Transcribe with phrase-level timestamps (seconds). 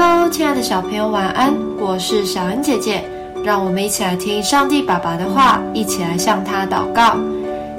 [0.00, 1.52] Hello，亲爱的小朋友，晚安！
[1.76, 3.02] 我是小恩姐姐，
[3.44, 7.16] 让我们一起来听上帝爸爸的话，一起来向他祷告。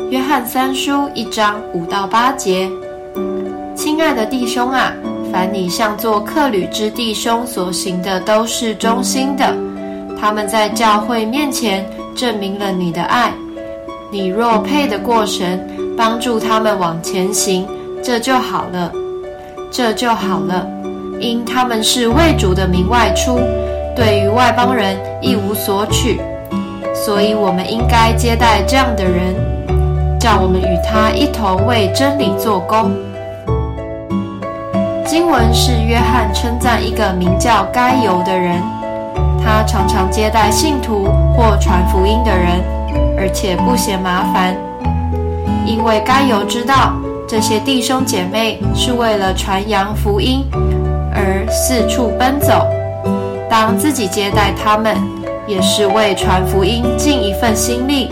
[0.10, 2.70] 约翰三书一章五到八节，
[3.74, 4.92] 亲爱的弟兄啊，
[5.32, 9.56] 凡你向做客旅之弟兄所行的，都是忠心的。
[10.20, 13.32] 他们在教会面前证明了你的爱。
[14.12, 15.66] 你若配得过神，
[15.96, 17.66] 帮助他们往前行，
[18.04, 18.92] 这就好了，
[19.72, 20.68] 这就好了。
[21.20, 23.40] 因他们是为主的名外出，
[23.96, 26.22] 对于外邦人一无所取，
[26.94, 29.36] 所以我们应该接待这样的人，
[30.20, 32.92] 叫我们与他一同为真理做工。
[35.06, 38.62] 经文是约翰称赞一个名叫该犹的人，
[39.44, 42.64] 他常常接待信徒或传福音的人，
[43.18, 44.56] 而且不嫌麻烦，
[45.66, 46.94] 因为该犹知道
[47.28, 50.46] 这些弟兄姐妹是为了传扬福音。
[51.50, 52.68] 四处奔走，
[53.50, 54.96] 当自己接待他们，
[55.48, 58.10] 也是为传福音尽一份心力。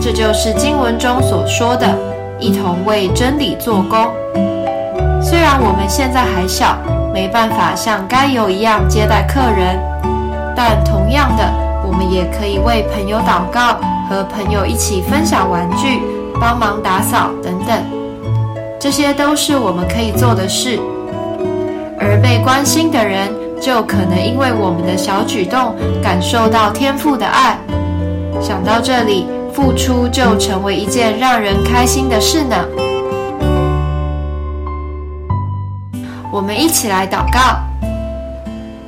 [0.00, 1.86] 这就是经文中所说的，
[2.38, 4.06] 一同为真理做工。
[5.20, 6.76] 虽然我们现在还小，
[7.12, 9.76] 没办法像该有一样接待客人，
[10.54, 11.42] 但同样的，
[11.86, 16.02] 我们也可以为朋友祷告，和朋友一起分享玩具，
[16.40, 17.76] 帮忙打扫等等。
[18.78, 20.78] 这些都是我们可以做的事。
[22.42, 23.28] 关心的人，
[23.60, 27.58] 就可能因为我们的小举动，感受到天父的爱。
[28.40, 32.56] 想到这里，付出就成为一件让人开心的事呢。
[36.30, 37.58] 我们一起来祷告：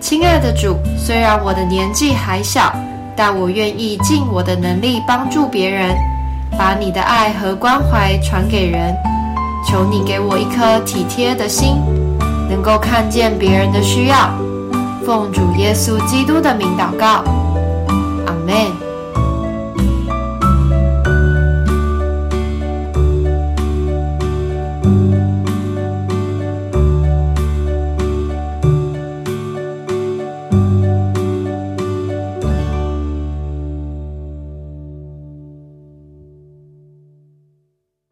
[0.00, 2.72] 亲爱的主，虽然我的年纪还小，
[3.16, 5.94] 但我愿意尽我的能力帮助别人，
[6.56, 8.94] 把你的爱和关怀传给人。
[9.66, 11.76] 求你给我一颗体贴的心。
[12.50, 14.28] 能够看见别人的需要，
[15.06, 17.22] 奉主耶稣基督的名祷告。